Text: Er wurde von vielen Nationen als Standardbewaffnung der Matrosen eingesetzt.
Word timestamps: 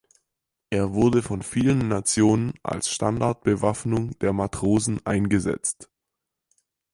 Er 0.71 0.93
wurde 0.95 1.21
von 1.21 1.43
vielen 1.43 1.87
Nationen 1.87 2.53
als 2.63 2.89
Standardbewaffnung 2.89 4.17
der 4.17 4.33
Matrosen 4.33 4.99
eingesetzt. 5.05 5.91